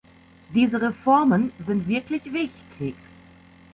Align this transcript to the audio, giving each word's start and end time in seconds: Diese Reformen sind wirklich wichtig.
Diese 0.55 0.81
Reformen 0.81 1.51
sind 1.59 1.87
wirklich 1.87 2.25
wichtig. 2.33 2.95